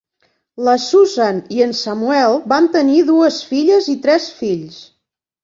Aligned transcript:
La 0.67 0.71
Susan 0.85 1.41
i 1.57 1.61
en 1.65 1.75
Samuel 1.81 2.39
van 2.55 2.71
tenir 2.77 3.05
dues 3.11 3.39
filles 3.53 3.93
i 3.95 3.97
tres 4.09 4.33
fills. 4.41 4.83